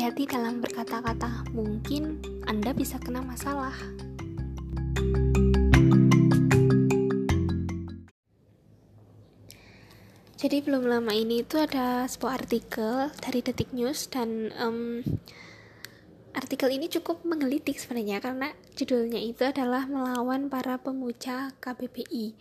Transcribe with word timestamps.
Hati-hati 0.00 0.32
dalam 0.32 0.64
berkata-kata, 0.64 1.52
mungkin 1.52 2.24
Anda 2.48 2.72
bisa 2.72 2.96
kena 2.96 3.20
masalah. 3.20 3.76
Jadi 10.40 10.56
belum 10.64 10.88
lama 10.88 11.12
ini 11.12 11.44
itu 11.44 11.60
ada 11.60 12.08
sebuah 12.08 12.32
artikel 12.40 13.12
dari 13.20 13.44
Detik 13.44 13.76
News 13.76 14.08
dan 14.08 14.48
um, 14.56 15.04
artikel 16.32 16.72
ini 16.72 16.88
cukup 16.88 17.20
menggelitik 17.28 17.76
sebenarnya 17.76 18.24
karena 18.24 18.56
judulnya 18.72 19.20
itu 19.20 19.44
adalah 19.44 19.84
melawan 19.84 20.48
para 20.48 20.80
pemuja 20.80 21.52
KBBI. 21.60 22.40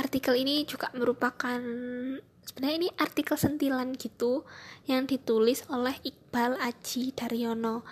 Artikel 0.00 0.32
ini 0.32 0.64
juga 0.64 0.88
merupakan 0.96 1.60
sebenarnya 2.46 2.76
ini 2.86 2.88
artikel 2.96 3.34
sentilan 3.34 3.98
gitu 3.98 4.46
yang 4.86 5.04
ditulis 5.04 5.66
oleh 5.66 5.98
Iqbal 6.06 6.56
Aji 6.62 7.10
Daryono. 7.12 7.82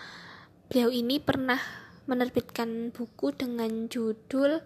Beliau 0.70 0.94
ini 0.94 1.18
pernah 1.18 1.58
menerbitkan 2.06 2.94
buku 2.94 3.34
dengan 3.34 3.90
judul 3.90 4.62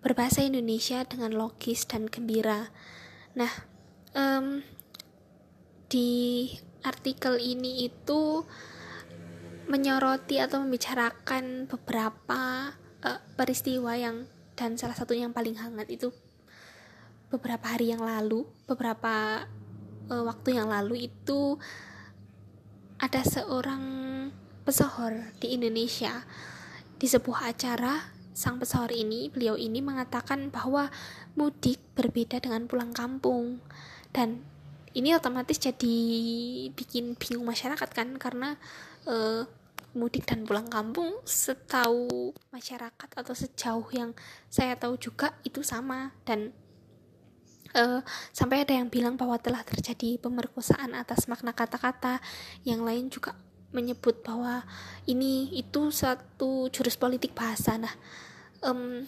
Berbahasa 0.00 0.40
Indonesia 0.40 1.04
dengan 1.04 1.36
Logis 1.36 1.84
dan 1.84 2.08
Gembira. 2.08 2.72
Nah, 3.36 3.52
um, 4.16 4.64
di 5.92 6.48
artikel 6.80 7.36
ini 7.36 7.84
itu 7.84 8.44
menyoroti 9.68 10.40
atau 10.40 10.64
membicarakan 10.64 11.68
beberapa 11.68 12.72
uh, 13.04 13.20
peristiwa 13.36 13.92
yang 13.94 14.24
dan 14.56 14.80
salah 14.80 14.96
satu 14.96 15.12
yang 15.12 15.36
paling 15.36 15.56
hangat 15.60 15.88
itu 15.92 16.08
beberapa 17.30 17.70
hari 17.70 17.94
yang 17.94 18.02
lalu, 18.02 18.44
beberapa 18.66 19.46
uh, 20.10 20.22
waktu 20.26 20.58
yang 20.58 20.68
lalu 20.68 21.08
itu 21.08 21.56
ada 23.00 23.22
seorang 23.24 23.84
pesohor 24.66 25.32
di 25.38 25.56
Indonesia. 25.56 26.26
Di 27.00 27.08
sebuah 27.08 27.56
acara 27.56 28.12
sang 28.36 28.60
pesohor 28.60 28.92
ini, 28.92 29.32
beliau 29.32 29.56
ini 29.56 29.80
mengatakan 29.80 30.52
bahwa 30.52 30.92
mudik 31.38 31.80
berbeda 31.96 32.42
dengan 32.42 32.68
pulang 32.68 32.92
kampung. 32.92 33.62
Dan 34.12 34.44
ini 34.92 35.14
otomatis 35.14 35.56
jadi 35.56 35.96
bikin 36.74 37.14
bingung 37.16 37.46
masyarakat 37.46 37.88
kan 37.94 38.18
karena 38.18 38.58
uh, 39.06 39.46
mudik 39.94 40.26
dan 40.26 40.46
pulang 40.46 40.70
kampung 40.70 41.18
setahu 41.26 42.30
masyarakat 42.54 43.08
atau 43.10 43.34
sejauh 43.34 43.86
yang 43.90 44.10
saya 44.50 44.76
tahu 44.76 44.98
juga 45.00 45.32
itu 45.46 45.64
sama. 45.64 46.12
Dan 46.26 46.52
uh, 47.76 48.00
sampai 48.34 48.64
ada 48.64 48.74
yang 48.76 48.88
bilang 48.88 49.14
bahwa 49.14 49.36
telah 49.38 49.62
terjadi 49.62 50.18
pemerkosaan 50.22 50.96
atas 50.96 51.26
makna 51.26 51.52
kata-kata 51.54 52.18
yang 52.66 52.82
lain 52.86 53.10
juga 53.10 53.36
menyebut 53.70 54.26
bahwa 54.26 54.66
ini 55.06 55.46
itu 55.54 55.94
satu 55.94 56.66
jurus 56.74 56.98
politik 56.98 57.34
bahasa 57.38 57.78
nah 57.78 57.94
um, 58.66 59.06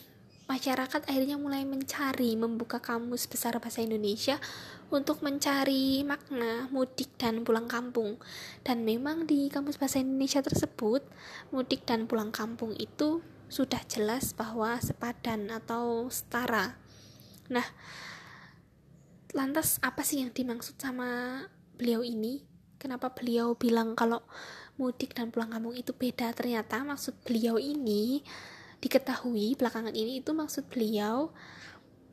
masyarakat 0.52 1.08
akhirnya 1.08 1.40
mulai 1.40 1.64
mencari 1.64 2.36
membuka 2.36 2.76
kamus 2.82 3.24
besar 3.24 3.56
bahasa 3.56 3.80
Indonesia 3.80 4.36
untuk 4.92 5.24
mencari 5.24 6.04
makna 6.04 6.68
mudik 6.68 7.08
dan 7.16 7.40
pulang 7.40 7.64
kampung. 7.64 8.20
Dan 8.60 8.84
memang 8.84 9.24
di 9.24 9.48
kamus 9.48 9.80
bahasa 9.80 10.04
Indonesia 10.04 10.44
tersebut, 10.44 11.00
mudik 11.54 11.88
dan 11.88 12.04
pulang 12.04 12.28
kampung 12.28 12.76
itu 12.76 13.24
sudah 13.48 13.80
jelas 13.88 14.36
bahwa 14.36 14.76
sepadan 14.80 15.48
atau 15.48 16.08
setara. 16.12 16.76
Nah, 17.48 17.64
lantas 19.32 19.80
apa 19.80 20.04
sih 20.04 20.20
yang 20.20 20.32
dimaksud 20.32 20.76
sama 20.76 21.42
beliau 21.76 22.04
ini? 22.04 22.44
Kenapa 22.76 23.12
beliau 23.12 23.56
bilang 23.56 23.96
kalau 23.96 24.20
mudik 24.76 25.16
dan 25.16 25.32
pulang 25.32 25.52
kampung 25.52 25.76
itu 25.76 25.96
beda? 25.96 26.32
Ternyata 26.36 26.84
maksud 26.84 27.16
beliau 27.24 27.56
ini 27.56 28.20
diketahui 28.82 29.54
belakangan 29.54 29.94
ini 29.94 30.18
itu 30.18 30.34
maksud 30.34 30.66
beliau 30.66 31.30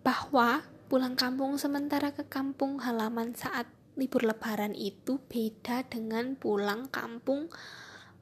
bahwa 0.06 0.62
pulang 0.88 1.18
kampung 1.18 1.58
sementara 1.58 2.14
ke 2.14 2.26
kampung 2.30 2.78
halaman 2.82 3.34
saat 3.34 3.66
libur 3.98 4.24
lebaran 4.24 4.72
itu 4.78 5.20
beda 5.28 5.84
dengan 5.90 6.38
pulang 6.40 6.88
kampung 6.88 7.52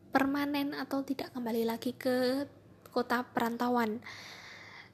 permanen 0.10 0.74
atau 0.74 1.06
tidak 1.06 1.30
kembali 1.36 1.68
lagi 1.68 1.94
ke 1.94 2.48
kota 2.90 3.22
perantauan. 3.30 4.02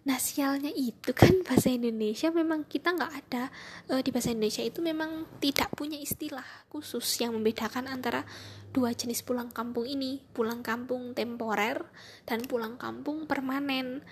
Nah 0.03 0.19
sialnya 0.19 0.71
itu 0.75 1.15
kan 1.15 1.31
bahasa 1.47 1.71
Indonesia 1.71 2.27
memang 2.31 2.67
kita 2.67 2.91
nggak 2.91 3.13
ada 3.23 3.43
e, 3.87 4.03
di 4.03 4.11
bahasa 4.11 4.35
Indonesia 4.35 4.63
itu 4.63 4.83
memang 4.83 5.27
tidak 5.39 5.71
punya 5.75 5.95
istilah 5.95 6.43
khusus 6.67 7.07
yang 7.23 7.31
membedakan 7.31 7.87
antara 7.87 8.27
dua 8.75 8.91
jenis 8.91 9.23
pulang 9.23 9.53
kampung 9.53 9.87
ini 9.87 10.19
pulang 10.35 10.59
kampung 10.59 11.15
temporer 11.15 11.79
dan 12.27 12.43
pulang 12.43 12.75
kampung 12.75 13.25
permanen. 13.25 14.03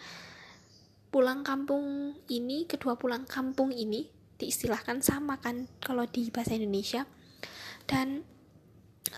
Pulang 1.11 1.43
kampung 1.43 2.15
ini 2.31 2.63
kedua 2.63 2.95
pulang 2.95 3.27
kampung 3.27 3.75
ini 3.75 4.07
diistilahkan 4.39 5.03
sama 5.03 5.43
kan 5.43 5.67
kalau 5.83 6.07
di 6.07 6.31
bahasa 6.31 6.55
Indonesia 6.55 7.03
dan 7.83 8.23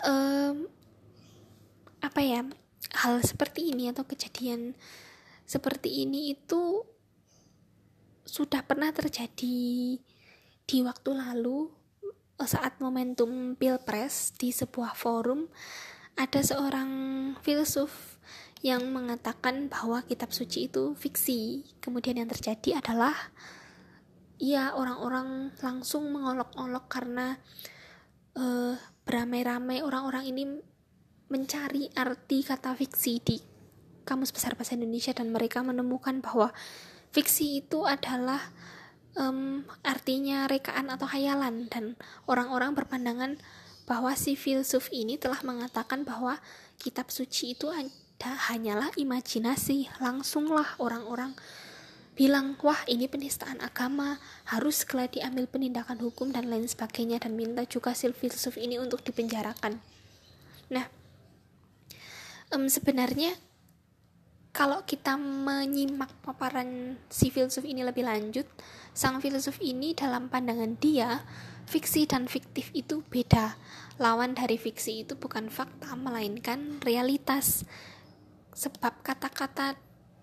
um, 0.02 0.66
apa 2.02 2.20
ya 2.20 2.42
hal 3.06 3.22
seperti 3.24 3.72
ini 3.72 3.88
atau 3.94 4.04
kejadian 4.04 4.76
seperti 5.54 6.02
ini 6.02 6.34
itu 6.34 6.82
sudah 8.26 8.66
pernah 8.66 8.90
terjadi 8.90 9.62
di 10.64 10.78
waktu 10.82 11.10
lalu 11.14 11.70
eh, 12.42 12.50
saat 12.50 12.82
momentum 12.82 13.54
pilpres 13.54 14.34
di 14.34 14.50
sebuah 14.50 14.98
forum 14.98 15.46
ada 16.18 16.42
seorang 16.42 16.92
filsuf 17.46 18.18
yang 18.64 18.96
mengatakan 18.96 19.68
bahwa 19.68 20.02
kitab 20.08 20.32
suci 20.32 20.72
itu 20.72 20.96
fiksi. 20.96 21.68
Kemudian 21.84 22.22
yang 22.22 22.30
terjadi 22.32 22.80
adalah 22.80 23.12
ya 24.40 24.72
orang-orang 24.78 25.52
langsung 25.60 26.14
mengolok-olok 26.14 26.86
karena 26.88 27.36
uh, 28.40 28.78
beramai-ramai 29.04 29.84
orang-orang 29.84 30.32
ini 30.32 30.44
mencari 31.28 31.92
arti 31.98 32.46
kata 32.46 32.78
fiksi 32.78 33.14
di 33.20 33.38
Kamus 34.04 34.36
Besar 34.36 34.54
Bahasa 34.54 34.76
Indonesia 34.76 35.16
dan 35.16 35.32
mereka 35.32 35.64
menemukan 35.64 36.20
bahwa 36.20 36.52
fiksi 37.16 37.64
itu 37.64 37.88
adalah 37.88 38.40
um, 39.18 39.64
artinya 39.86 40.46
rekaan 40.50 40.90
atau 40.92 41.08
hayalan 41.10 41.72
dan 41.72 41.96
orang-orang 42.28 42.76
berpandangan 42.76 43.40
bahwa 43.84 44.16
si 44.16 44.40
filsuf 44.40 44.88
ini 44.96 45.20
telah 45.20 45.44
mengatakan 45.44 46.08
bahwa 46.08 46.40
kitab 46.80 47.12
suci 47.12 47.56
itu 47.56 47.68
ada 47.72 48.32
hanyalah 48.52 48.92
imajinasi. 48.96 49.92
Langsunglah 50.00 50.80
orang-orang 50.80 51.36
bilang 52.16 52.56
wah 52.64 52.80
ini 52.88 53.12
penistaan 53.12 53.60
agama. 53.60 54.24
Harus 54.48 54.88
segera 54.88 55.12
diambil 55.12 55.52
penindakan 55.52 56.00
hukum 56.00 56.32
dan 56.32 56.48
lain 56.48 56.66
sebagainya 56.66 57.20
dan 57.20 57.36
minta 57.36 57.68
juga 57.68 57.92
si 57.92 58.08
filsuf 58.16 58.56
ini 58.56 58.80
untuk 58.80 59.04
dipenjarakan. 59.04 59.84
Nah 60.72 60.88
um, 62.56 62.72
sebenarnya 62.72 63.36
kalau 64.64 64.80
kita 64.88 65.20
menyimak 65.20 66.08
paparan 66.24 66.96
si 67.12 67.28
filsuf 67.28 67.68
ini 67.68 67.84
lebih 67.84 68.08
lanjut, 68.08 68.48
sang 68.96 69.20
filsuf 69.20 69.60
ini 69.60 69.92
dalam 69.92 70.32
pandangan 70.32 70.80
dia, 70.80 71.20
fiksi 71.68 72.08
dan 72.08 72.32
fiktif 72.32 72.72
itu 72.72 73.04
beda. 73.12 73.60
Lawan 74.00 74.40
dari 74.40 74.56
fiksi 74.56 75.04
itu 75.04 75.20
bukan 75.20 75.52
fakta, 75.52 76.00
melainkan 76.00 76.80
realitas. 76.80 77.68
Sebab 78.56 79.04
kata-kata 79.04 79.76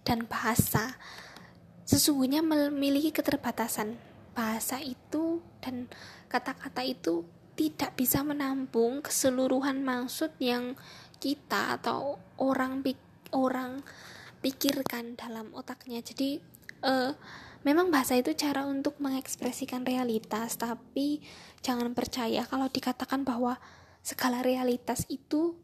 dan 0.08 0.24
bahasa 0.24 0.96
sesungguhnya 1.84 2.40
memiliki 2.40 3.12
keterbatasan. 3.12 4.00
Bahasa 4.32 4.80
itu 4.80 5.44
dan 5.60 5.84
kata-kata 6.32 6.80
itu 6.80 7.28
tidak 7.60 7.92
bisa 7.92 8.24
menampung 8.24 9.04
keseluruhan 9.04 9.84
maksud 9.84 10.32
yang 10.40 10.80
kita 11.20 11.76
atau 11.76 12.16
orang 12.40 12.80
orang 13.36 13.84
pikirkan 14.40 15.16
dalam 15.16 15.52
otaknya. 15.56 16.00
Jadi 16.00 16.40
uh, 16.84 17.12
memang 17.64 17.92
bahasa 17.92 18.16
itu 18.16 18.32
cara 18.36 18.64
untuk 18.64 18.96
mengekspresikan 18.98 19.84
realitas 19.84 20.56
tapi 20.56 21.20
jangan 21.60 21.92
percaya 21.92 22.44
kalau 22.48 22.68
dikatakan 22.72 23.24
bahwa 23.24 23.60
segala 24.00 24.40
realitas 24.40 25.04
itu 25.12 25.60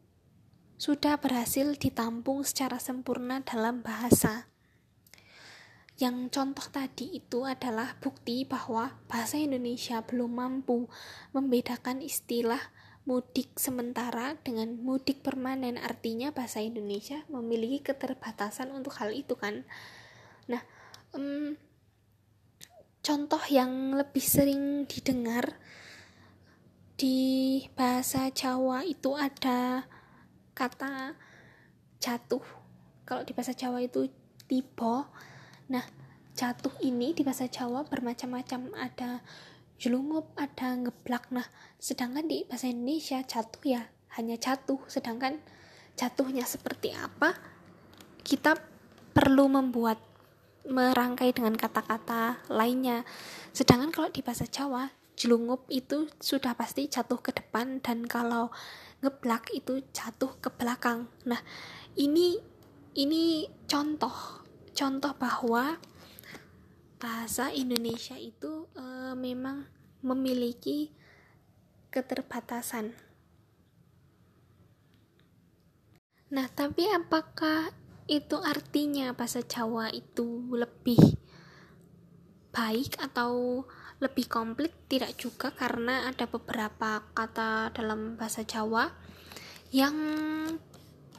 sudah 0.77 1.17
berhasil 1.17 1.73
ditampung 1.73 2.45
secara 2.45 2.77
sempurna 2.77 3.41
dalam 3.41 3.81
bahasa. 3.81 4.45
Yang 5.97 6.29
contoh 6.29 6.69
tadi 6.69 7.17
itu 7.17 7.41
adalah 7.49 7.97
bukti 7.97 8.45
bahwa 8.45 9.01
bahasa 9.09 9.41
Indonesia 9.41 10.05
belum 10.05 10.37
mampu 10.37 10.85
membedakan 11.33 12.05
istilah 12.05 12.61
mudik 13.07 13.55
sementara 13.55 14.35
dengan 14.43 14.75
mudik 14.75 15.23
permanen 15.23 15.79
artinya 15.79 16.35
bahasa 16.35 16.59
Indonesia 16.59 17.23
memiliki 17.31 17.79
keterbatasan 17.79 18.75
untuk 18.75 18.99
hal 18.99 19.15
itu 19.15 19.39
kan? 19.39 19.63
Nah 20.51 20.59
um, 21.15 21.55
contoh 22.99 23.39
yang 23.47 23.95
lebih 23.95 24.19
sering 24.19 24.83
didengar 24.91 25.55
di 26.99 27.63
bahasa 27.79 28.27
Jawa 28.27 28.83
itu 28.83 29.15
ada 29.15 29.87
kata 30.51 31.15
jatuh. 32.03 32.43
Kalau 33.07 33.23
di 33.23 33.31
bahasa 33.31 33.55
Jawa 33.55 33.79
itu 33.79 34.11
tiba. 34.51 35.07
Nah 35.71 35.87
jatuh 36.35 36.75
ini 36.83 37.15
di 37.15 37.23
bahasa 37.23 37.47
Jawa 37.47 37.87
bermacam-macam. 37.87 38.75
Ada 38.75 39.23
jelungup 39.77 40.33
ada 40.37 40.73
ngeblak. 40.77 41.29
Nah 41.33 41.45
sedangkan 41.77 42.25
di 42.25 42.45
bahasa 42.45 42.69
Indonesia 42.69 43.21
jatuh 43.23 43.63
ya 43.63 43.81
hanya 44.17 44.37
jatuh. 44.37 44.81
Sedangkan 44.89 45.39
jatuhnya 45.97 46.45
seperti 46.45 46.93
apa 46.93 47.33
kita 48.21 48.59
perlu 49.15 49.49
membuat 49.49 49.97
merangkai 50.67 51.31
dengan 51.31 51.55
kata-kata 51.55 52.43
lainnya. 52.51 53.07
Sedangkan 53.55 53.89
kalau 53.89 54.09
di 54.11 54.19
bahasa 54.21 54.45
Jawa 54.45 54.91
jelungup 55.17 55.65
itu 55.73 56.05
sudah 56.21 56.53
pasti 56.53 56.85
jatuh 56.85 57.17
ke 57.17 57.33
depan 57.33 57.81
dan 57.81 58.05
kalau 58.05 58.53
ngeblak 59.01 59.49
itu 59.55 59.81
jatuh 59.89 60.37
ke 60.37 60.53
belakang. 60.53 61.09
Nah, 61.25 61.41
ini 61.97 62.37
ini 62.93 63.49
contoh 63.65 64.45
contoh 64.77 65.13
bahwa 65.17 65.81
bahasa 66.97 67.53
Indonesia 67.53 68.17
itu 68.17 68.65
e, 68.73 69.13
memang 69.13 69.69
memiliki 70.01 70.93
keterbatasan. 71.93 72.93
Nah, 76.27 76.47
tapi 76.51 76.83
apakah 76.91 77.71
itu 78.07 78.35
artinya 78.39 79.15
bahasa 79.15 79.43
Jawa 79.43 79.91
itu 79.91 80.51
lebih 80.51 80.99
baik 82.51 82.99
atau 82.99 83.63
lebih 83.97 84.29
komplit 84.29 84.73
tidak 84.89 85.17
juga 85.17 85.49
karena 85.53 86.09
ada 86.09 86.29
beberapa 86.29 87.01
kata 87.13 87.73
dalam 87.73 88.15
bahasa 88.15 88.45
Jawa 88.45 88.93
yang 89.73 89.95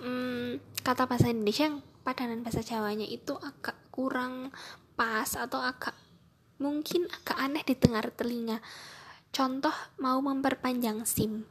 hmm, 0.00 0.80
kata 0.82 1.04
bahasa 1.04 1.28
Indonesia 1.28 1.68
yang 1.68 1.78
padanan 2.06 2.40
bahasa 2.40 2.64
Jawanya 2.64 3.04
itu 3.04 3.36
agak 3.36 3.76
kurang 3.92 4.54
pas 4.98 5.30
atau 5.38 5.62
agak 5.62 5.94
mungkin 6.58 7.06
agak 7.06 7.38
aneh 7.38 7.62
di 7.62 7.78
dengar 7.78 8.10
telinga. 8.10 8.58
Contoh 9.30 9.74
mau 10.02 10.18
memperpanjang 10.18 11.06
SIM. 11.06 11.46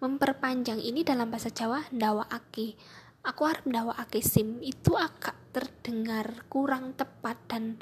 Memperpanjang 0.00 0.80
ini 0.80 1.04
dalam 1.04 1.28
bahasa 1.28 1.52
Jawa 1.52 1.84
aki 2.32 2.72
aku 3.20 3.42
harus 3.44 3.68
aki 3.68 4.20
SIM. 4.24 4.64
Itu 4.64 4.96
agak 4.96 5.36
terdengar 5.52 6.48
kurang 6.48 6.96
tepat 6.96 7.36
dan 7.50 7.76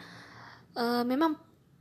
e, 0.75 1.07
memang 1.07 1.39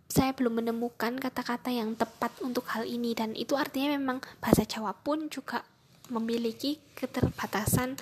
saya 0.08 0.32
belum 0.32 0.64
menemukan 0.64 1.20
kata-kata 1.20 1.74
yang 1.74 1.98
tepat 1.98 2.38
untuk 2.46 2.70
hal 2.72 2.86
ini. 2.86 3.18
Dan 3.18 3.34
itu 3.34 3.58
artinya 3.58 3.98
memang 3.98 4.22
bahasa 4.38 4.64
Jawa 4.64 4.94
pun 4.94 5.28
juga 5.28 5.66
memiliki 6.14 6.80
keterbatasan 6.96 7.98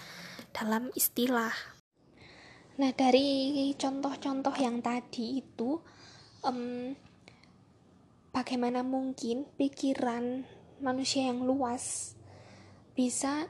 dalam 0.51 0.91
istilah. 0.93 1.74
Nah, 2.75 2.91
dari 2.91 3.71
contoh-contoh 3.79 4.51
yang 4.59 4.83
tadi 4.83 5.39
itu 5.39 5.79
um, 6.43 6.91
bagaimana 8.35 8.83
mungkin 8.83 9.47
pikiran 9.55 10.43
manusia 10.83 11.31
yang 11.31 11.47
luas 11.47 12.15
bisa 12.91 13.47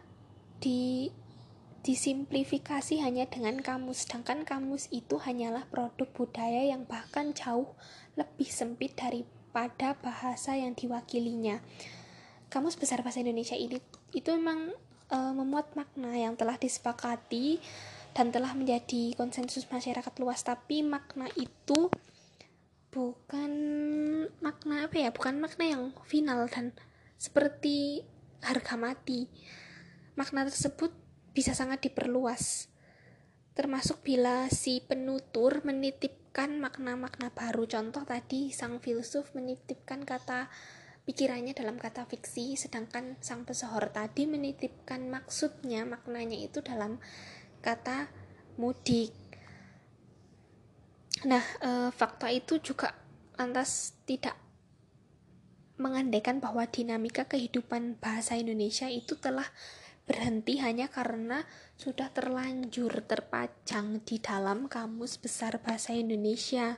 di 0.62 1.10
disimplifikasi 1.82 3.02
hanya 3.02 3.26
dengan 3.26 3.66
kamus? 3.66 4.06
Sedangkan 4.06 4.46
kamus 4.46 4.94
itu 4.94 5.18
hanyalah 5.18 5.66
produk 5.74 6.06
budaya 6.14 6.62
yang 6.70 6.86
bahkan 6.86 7.34
jauh 7.34 7.74
lebih 8.14 8.50
sempit 8.50 8.94
daripada 8.94 9.98
bahasa 10.06 10.54
yang 10.54 10.78
diwakilinya. 10.78 11.66
Kamus 12.54 12.78
besar 12.78 13.02
bahasa 13.02 13.26
Indonesia 13.26 13.58
ini 13.58 13.82
itu 14.14 14.30
memang 14.38 14.70
e, 15.10 15.18
memuat 15.34 15.74
makna 15.74 16.14
yang 16.14 16.34
telah 16.34 16.58
disepakati 16.58 17.62
dan 18.16 18.32
telah 18.32 18.56
menjadi 18.56 19.12
konsensus 19.20 19.68
masyarakat 19.68 20.14
luas. 20.24 20.40
Tapi 20.48 20.88
makna 20.88 21.28
itu 21.36 21.92
bukan 22.96 23.52
makna 24.40 24.88
apa 24.88 24.96
ya? 24.96 25.12
Bukan 25.12 25.44
makna 25.44 25.68
yang 25.68 25.92
final 26.08 26.48
dan 26.48 26.72
seperti 27.20 28.08
harga 28.40 28.80
mati. 28.80 29.28
Makna 30.16 30.48
tersebut 30.48 30.96
bisa 31.36 31.52
sangat 31.52 31.84
diperluas. 31.84 32.72
Termasuk 33.52 34.00
bila 34.08 34.48
si 34.48 34.80
penutur 34.80 35.60
menitipkan 35.68 36.56
makna-makna 36.64 37.36
baru. 37.36 37.68
Contoh 37.68 38.08
tadi 38.08 38.56
sang 38.56 38.80
filsuf 38.80 39.36
menitipkan 39.36 40.08
kata 40.08 40.48
pikirannya 41.06 41.54
dalam 41.54 41.78
kata 41.78 42.10
fiksi 42.10 42.58
sedangkan 42.58 43.22
sang 43.22 43.46
pesohor 43.46 43.94
tadi 43.94 44.26
menitipkan 44.26 45.06
maksudnya 45.06 45.86
maknanya 45.86 46.34
itu 46.34 46.66
dalam 46.66 46.98
kata 47.66 48.06
mudik 48.62 49.10
nah 51.26 51.42
e, 51.42 51.90
fakta 51.90 52.30
itu 52.30 52.62
juga 52.62 52.94
lantas 53.36 53.98
tidak 54.06 54.38
mengandaikan 55.76 56.40
bahwa 56.40 56.64
dinamika 56.70 57.28
kehidupan 57.28 58.00
bahasa 58.00 58.40
Indonesia 58.40 58.88
itu 58.88 59.20
telah 59.20 59.50
berhenti 60.06 60.62
hanya 60.62 60.88
karena 60.88 61.44
sudah 61.76 62.14
terlanjur 62.14 63.04
terpajang 63.04 64.00
di 64.06 64.22
dalam 64.22 64.70
kamus 64.70 65.18
besar 65.18 65.60
bahasa 65.60 65.98
Indonesia. 65.98 66.78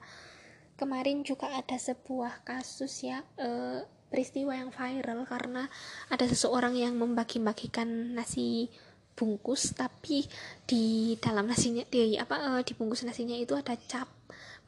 Kemarin 0.79 1.27
juga 1.27 1.51
ada 1.51 1.75
sebuah 1.75 2.47
kasus 2.47 3.03
ya 3.03 3.21
e, 3.35 3.83
peristiwa 4.07 4.55
yang 4.55 4.71
viral 4.71 5.27
karena 5.27 5.67
ada 6.07 6.25
seseorang 6.25 6.79
yang 6.79 6.95
membagi-bagikan 6.95 8.15
nasi 8.15 8.71
bungkus 9.17 9.73
tapi 9.73 10.29
di 10.69 11.17
dalam 11.17 11.49
nasinya 11.49 11.81
di 11.89 12.13
apa 12.21 12.37
e, 12.37 12.49
di 12.61 12.77
bungkus 12.77 13.01
nasinya 13.01 13.33
itu 13.33 13.57
ada 13.57 13.73
cap 13.73 14.05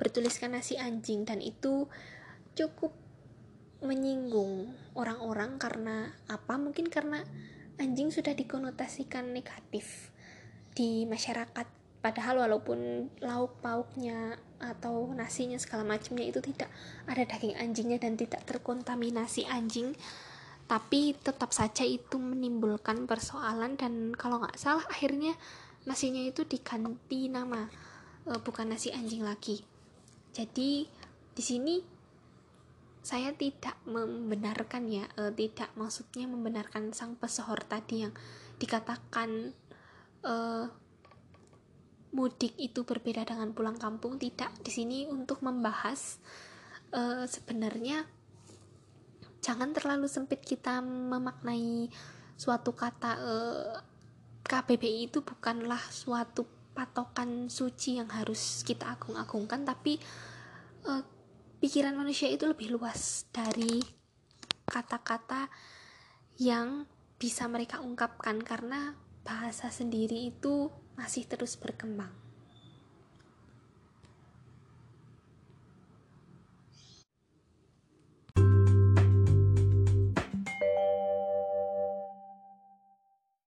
bertuliskan 0.02 0.58
nasi 0.58 0.82
anjing 0.82 1.24
dan 1.30 1.38
itu 1.38 1.86
cukup 2.58 2.92
menyinggung 3.80 4.72
orang-orang 4.96 5.56
karena 5.56 6.12
apa? 6.28 6.60
Mungkin 6.60 6.92
karena 6.92 7.24
anjing 7.80 8.12
sudah 8.12 8.36
dikonotasikan 8.36 9.32
negatif 9.32 10.12
di 10.76 11.08
masyarakat. 11.08 11.68
Padahal 12.00 12.48
walaupun 12.48 13.12
lauk 13.20 13.60
pauknya 13.60 14.40
atau 14.60 15.12
nasinya 15.12 15.60
segala 15.60 15.84
macamnya 15.84 16.32
itu 16.32 16.40
tidak 16.40 16.72
ada 17.08 17.28
daging 17.28 17.60
anjingnya 17.60 18.00
dan 18.00 18.16
tidak 18.16 18.44
terkontaminasi 18.48 19.44
anjing 19.48 19.96
tapi 20.70 21.18
tetap 21.18 21.50
saja 21.50 21.82
itu 21.82 22.22
menimbulkan 22.22 23.10
persoalan 23.10 23.74
dan 23.74 24.14
kalau 24.14 24.38
nggak 24.38 24.54
salah 24.54 24.86
akhirnya 24.86 25.34
nasinya 25.90 26.22
itu 26.22 26.46
diganti 26.46 27.26
nama 27.26 27.66
e, 28.30 28.38
bukan 28.38 28.70
nasi 28.70 28.94
anjing 28.94 29.26
lagi. 29.26 29.66
Jadi 30.30 30.86
di 31.34 31.44
sini 31.44 31.82
saya 33.00 33.34
tidak 33.34 33.80
membenarkan 33.88 34.86
ya 34.92 35.08
uh, 35.18 35.32
tidak 35.34 35.72
maksudnya 35.80 36.28
membenarkan 36.28 36.92
sang 36.92 37.16
pesohor 37.16 37.64
tadi 37.66 38.06
yang 38.06 38.14
dikatakan 38.60 39.56
uh, 40.28 40.68
mudik 42.12 42.54
itu 42.60 42.84
berbeda 42.84 43.24
dengan 43.24 43.56
pulang 43.56 43.80
kampung. 43.80 44.20
Tidak 44.20 44.62
di 44.62 44.72
sini 44.72 45.08
untuk 45.08 45.40
membahas 45.42 46.20
uh, 46.92 47.24
sebenarnya 47.24 48.04
jangan 49.50 49.74
terlalu 49.74 50.06
sempit 50.06 50.46
kita 50.46 50.78
memaknai 50.86 51.90
suatu 52.38 52.78
kata 52.78 53.12
uh, 53.18 53.74
KBBI 54.46 55.10
itu 55.10 55.26
bukanlah 55.26 55.82
suatu 55.90 56.46
patokan 56.78 57.50
suci 57.50 57.98
yang 57.98 58.14
harus 58.14 58.62
kita 58.62 58.94
agung-agungkan 58.94 59.66
tapi 59.66 59.98
uh, 60.86 61.02
pikiran 61.58 61.98
manusia 61.98 62.30
itu 62.30 62.46
lebih 62.46 62.78
luas 62.78 63.26
dari 63.34 63.82
kata-kata 64.70 65.50
yang 66.38 66.86
bisa 67.18 67.50
mereka 67.50 67.82
ungkapkan 67.82 68.38
karena 68.46 68.94
bahasa 69.26 69.74
sendiri 69.74 70.30
itu 70.30 70.70
masih 70.94 71.26
terus 71.26 71.58
berkembang. 71.58 72.29